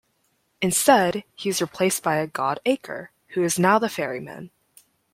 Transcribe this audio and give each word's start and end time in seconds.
Instead, 0.63 1.23
he 1.35 1.47
is 1.47 1.61
replaced 1.61 2.01
by 2.01 2.15
a 2.15 2.25
god 2.25 2.59
Aker, 2.65 3.09
who 3.35 3.43
is 3.43 3.59
now 3.59 3.77
the 3.77 3.87
ferryman. 3.87 4.49